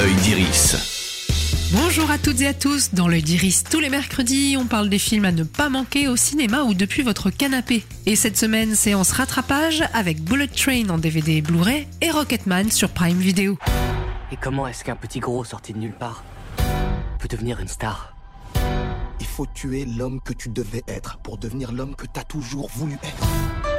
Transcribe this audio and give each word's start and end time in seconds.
l'œil 0.00 0.14
d'Iris. 0.14 0.76
Bonjour 1.72 2.10
à 2.10 2.16
toutes 2.16 2.40
et 2.40 2.46
à 2.46 2.54
tous. 2.54 2.94
Dans 2.94 3.06
l'œil 3.06 3.22
d'Iris, 3.22 3.64
tous 3.70 3.80
les 3.80 3.90
mercredis, 3.90 4.56
on 4.58 4.64
parle 4.64 4.88
des 4.88 4.98
films 4.98 5.26
à 5.26 5.32
ne 5.32 5.44
pas 5.44 5.68
manquer 5.68 6.08
au 6.08 6.16
cinéma 6.16 6.62
ou 6.62 6.72
depuis 6.72 7.02
votre 7.02 7.28
canapé. 7.28 7.84
Et 8.06 8.16
cette 8.16 8.38
semaine, 8.38 8.74
séance 8.74 9.12
rattrapage 9.12 9.84
avec 9.92 10.22
Bullet 10.22 10.46
Train 10.46 10.88
en 10.88 10.96
DVD 10.96 11.32
et 11.32 11.42
Blu-ray 11.42 11.86
et 12.00 12.10
Rocketman 12.10 12.70
sur 12.70 12.88
Prime 12.88 13.18
Video. 13.18 13.58
Et 14.32 14.36
comment 14.36 14.66
est-ce 14.66 14.84
qu'un 14.84 14.96
petit 14.96 15.20
gros 15.20 15.44
sorti 15.44 15.74
de 15.74 15.78
nulle 15.78 15.92
part 15.92 16.24
peut 17.18 17.28
devenir 17.28 17.60
une 17.60 17.68
star? 17.68 18.14
Il 19.20 19.26
faut 19.26 19.46
tuer 19.52 19.84
l'homme 19.84 20.22
que 20.22 20.32
tu 20.32 20.48
devais 20.48 20.82
être 20.88 21.18
pour 21.18 21.36
devenir 21.36 21.72
l'homme 21.72 21.94
que 21.94 22.06
t'as 22.06 22.24
toujours 22.24 22.70
voulu 22.74 22.94
être. 22.94 23.69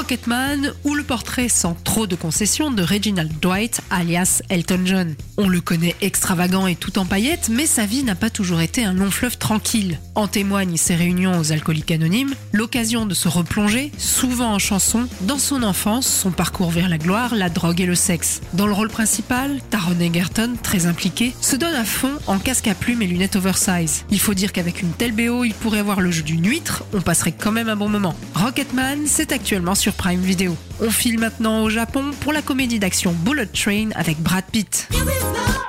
Rocketman 0.00 0.72
ou 0.84 0.94
le 0.94 1.02
portrait 1.02 1.50
sans 1.50 1.74
trop 1.84 2.06
de 2.06 2.16
concessions 2.16 2.70
de 2.70 2.82
Reginald 2.82 3.30
Dwight 3.38 3.82
alias 3.90 4.40
Elton 4.48 4.80
John. 4.86 5.14
On 5.36 5.46
le 5.46 5.60
connaît 5.60 5.94
extravagant 6.00 6.66
et 6.66 6.74
tout 6.74 6.98
en 6.98 7.04
paillettes, 7.04 7.50
mais 7.50 7.66
sa 7.66 7.84
vie 7.84 8.02
n'a 8.02 8.14
pas 8.14 8.30
toujours 8.30 8.62
été 8.62 8.82
un 8.82 8.94
long 8.94 9.10
fleuve 9.10 9.36
tranquille. 9.36 9.98
En 10.14 10.26
témoignent 10.26 10.78
ses 10.78 10.94
réunions 10.94 11.38
aux 11.38 11.52
alcooliques 11.52 11.90
anonymes, 11.90 12.34
l'occasion 12.52 13.04
de 13.04 13.12
se 13.12 13.28
replonger, 13.28 13.92
souvent 13.98 14.54
en 14.54 14.58
chanson, 14.58 15.06
dans 15.20 15.38
son 15.38 15.62
enfance, 15.62 16.06
son 16.06 16.30
parcours 16.30 16.70
vers 16.70 16.88
la 16.88 16.96
gloire, 16.96 17.34
la 17.34 17.50
drogue 17.50 17.82
et 17.82 17.86
le 17.86 17.94
sexe. 17.94 18.40
Dans 18.54 18.66
le 18.66 18.72
rôle 18.72 18.88
principal, 18.88 19.60
Taron 19.68 20.00
Egerton, 20.00 20.54
très 20.62 20.86
impliqué, 20.86 21.34
se 21.42 21.56
donne 21.56 21.74
à 21.74 21.84
fond 21.84 22.12
en 22.26 22.38
casque 22.38 22.68
à 22.68 22.74
plumes 22.74 23.02
et 23.02 23.06
lunettes 23.06 23.36
oversize. 23.36 24.06
Il 24.10 24.18
faut 24.18 24.32
dire 24.34 24.54
qu'avec 24.54 24.80
une 24.80 24.92
telle 24.92 25.12
BO, 25.12 25.44
il 25.44 25.52
pourrait 25.52 25.80
avoir 25.80 26.00
le 26.00 26.10
jeu 26.10 26.22
d'une 26.22 26.46
huître, 26.46 26.84
on 26.94 27.02
passerait 27.02 27.32
quand 27.32 27.52
même 27.52 27.68
un 27.68 27.76
bon 27.76 27.90
moment. 27.90 28.16
Rocketman, 28.34 29.00
c'est 29.04 29.32
actuellement 29.32 29.74
sur 29.74 29.89
Prime 29.92 30.20
Video. 30.20 30.56
On 30.80 30.90
file 30.90 31.18
maintenant 31.18 31.62
au 31.62 31.70
Japon 31.70 32.10
pour 32.20 32.32
la 32.32 32.42
comédie 32.42 32.78
d'action 32.78 33.12
Bullet 33.12 33.46
Train 33.46 33.90
avec 33.94 34.18
Brad 34.20 34.44
Pitt. 34.44 34.88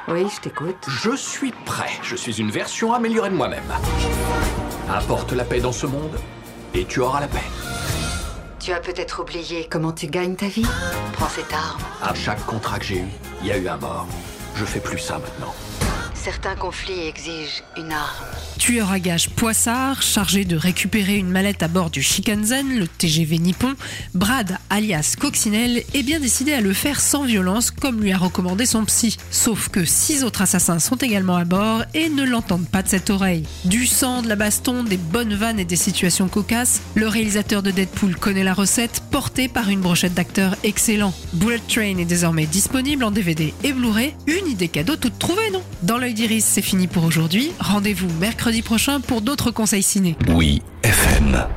Oui, 0.08 0.26
je 0.36 0.42
t'écoute. 0.42 0.76
Je 0.88 1.16
suis 1.16 1.52
prêt. 1.66 1.92
Je 2.04 2.16
suis 2.16 2.40
une 2.40 2.52
version 2.52 2.94
améliorée 2.94 3.30
de 3.30 3.36
moi-même. 3.36 3.64
Apporte 4.90 5.32
la 5.34 5.44
paix 5.44 5.60
dans 5.60 5.72
ce 5.72 5.86
monde 5.86 6.18
et 6.74 6.86
tu 6.86 7.00
auras 7.00 7.22
la 7.22 7.28
paix. 7.28 7.40
Tu 8.60 8.72
as 8.72 8.80
peut-être 8.80 9.22
oublié 9.22 9.68
comment 9.70 9.92
tu 9.92 10.08
gagnes 10.08 10.36
ta 10.36 10.48
vie 10.48 10.66
Prends 11.14 11.30
cette 11.30 11.54
arme. 11.54 11.82
À 12.02 12.14
chaque 12.14 12.46
contrat 12.46 12.80
que 12.80 12.86
j'ai 12.86 12.98
eu, 13.00 13.08
il 13.42 13.48
y 13.48 13.52
a 13.52 13.58
eu 13.58 13.68
un 13.68 13.78
mort. 13.78 14.08
Je 14.56 14.66
fais 14.66 14.80
plus 14.80 15.00
ça 15.00 15.20
maintenant. 15.20 15.54
Certains 16.24 16.56
conflits 16.56 17.08
exigent 17.08 17.64
une 17.76 17.92
arme. 17.92 18.28
Tueur 18.60 18.92
à 18.92 19.00
gages 19.00 19.30
Poissard, 19.30 20.04
chargé 20.04 20.46
de 20.46 20.56
récupérer 20.56 21.18
une 21.18 21.30
mallette 21.30 21.64
à 21.64 21.68
bord 21.68 21.90
du 21.90 22.04
Shikansen, 22.04 22.78
le 22.78 22.88
TGV 22.88 23.40
nippon, 23.40 23.74
Brad, 24.14 24.60
alias 24.70 25.16
Coccinelle, 25.20 25.82
est 25.96 26.04
bien 26.04 26.20
décidé 26.20 26.54
à 26.54 26.62
le 26.62 26.74
faire 26.74 27.02
sans 27.02 27.24
violence 27.24 27.72
comme 27.72 28.02
lui 28.02 28.12
a 28.12 28.20
recommandé 28.20 28.68
son 28.68 28.86
psy. 28.86 29.18
Sauf 29.32 29.70
que 29.70 29.84
six 29.84 30.24
autres 30.24 30.44
assassins 30.44 30.78
sont 30.78 30.98
également 30.98 31.38
à 31.38 31.44
bord 31.44 31.86
et 31.96 32.10
ne 32.10 32.24
l'entendent 32.24 32.70
pas 32.70 32.84
de 32.84 32.90
cette 32.90 33.10
oreille. 33.10 33.48
Du 33.66 33.88
sang, 33.88 34.22
de 34.22 34.30
la 34.30 34.36
baston, 34.36 34.84
des 34.84 34.98
bonnes 34.98 35.34
vannes 35.34 35.60
et 35.60 35.66
des 35.66 35.76
situations 35.76 36.28
cocasses, 36.28 36.84
le 36.94 37.08
réalisateur 37.08 37.64
de 37.64 37.72
Deadpool 37.72 38.16
connaît 38.16 38.44
la 38.44 38.54
recette, 38.54 39.02
portée 39.10 39.48
par 39.48 39.70
une 39.70 39.82
brochette 39.82 40.14
d'acteurs 40.14 40.56
excellents. 40.64 41.16
Bullet 41.34 41.62
Train 41.68 41.98
est 41.98 42.06
désormais 42.06 42.46
disponible 42.46 43.06
en 43.06 43.10
DVD 43.10 43.56
et 43.64 43.74
Blu-ray, 43.74 44.14
une 44.28 44.48
idée 44.48 44.68
cadeau 44.68 44.98
toute 44.98 45.18
trouvée, 45.18 45.50
non? 45.52 45.64
Dans 45.82 45.98
c'est 46.42 46.62
fini 46.62 46.88
pour 46.88 47.04
aujourd'hui. 47.04 47.52
Rendez-vous 47.60 48.10
mercredi 48.20 48.62
prochain 48.62 49.00
pour 49.00 49.22
d'autres 49.22 49.52
conseils 49.52 49.84
ciné. 49.84 50.16
Oui, 50.30 50.62
FM. 50.84 51.48